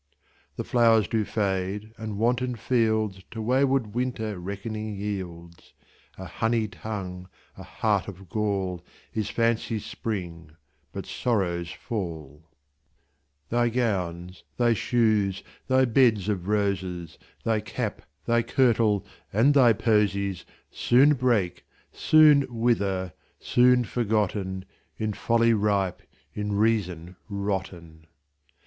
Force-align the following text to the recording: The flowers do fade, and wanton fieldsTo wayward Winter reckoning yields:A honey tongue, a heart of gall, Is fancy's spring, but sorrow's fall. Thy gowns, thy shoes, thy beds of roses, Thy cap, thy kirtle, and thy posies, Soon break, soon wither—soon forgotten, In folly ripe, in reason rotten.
The 0.55 0.63
flowers 0.63 1.07
do 1.07 1.23
fade, 1.23 1.93
and 1.95 2.17
wanton 2.17 2.55
fieldsTo 2.57 3.35
wayward 3.37 3.93
Winter 3.93 4.39
reckoning 4.39 4.95
yields:A 4.95 6.25
honey 6.25 6.67
tongue, 6.67 7.29
a 7.55 7.61
heart 7.61 8.07
of 8.07 8.27
gall, 8.27 8.83
Is 9.13 9.29
fancy's 9.29 9.85
spring, 9.85 10.53
but 10.91 11.05
sorrow's 11.05 11.69
fall. 11.69 12.49
Thy 13.49 13.69
gowns, 13.69 14.43
thy 14.57 14.73
shoes, 14.73 15.43
thy 15.67 15.85
beds 15.85 16.27
of 16.29 16.47
roses, 16.47 17.19
Thy 17.43 17.59
cap, 17.59 18.01
thy 18.25 18.41
kirtle, 18.41 19.05
and 19.31 19.53
thy 19.53 19.71
posies, 19.71 20.45
Soon 20.71 21.13
break, 21.13 21.63
soon 21.91 22.47
wither—soon 22.49 23.83
forgotten, 23.83 24.65
In 24.97 25.13
folly 25.13 25.53
ripe, 25.53 26.01
in 26.33 26.53
reason 26.53 27.17
rotten. 27.29 28.07